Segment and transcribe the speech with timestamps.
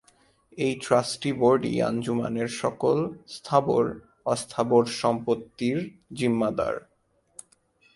[0.57, 2.97] এই ট্রাস্টি বোর্ডই আঞ্জুমানের সকল
[3.27, 3.85] স্থাবর,
[4.25, 5.77] অবস্থাবর-সম্পত্তির
[6.13, 6.75] জিম্মাদার।